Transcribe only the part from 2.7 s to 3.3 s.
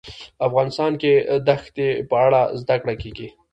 کړه کېږي.